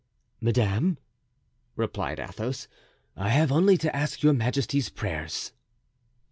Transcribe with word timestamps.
"Madame," 0.39 0.97
replied 1.75 2.19
Athos, 2.19 2.67
"I 3.15 3.29
have 3.29 3.51
only 3.51 3.77
to 3.77 3.95
ask 3.95 4.23
your 4.23 4.33
majesty's 4.33 4.89
prayers." 4.89 5.53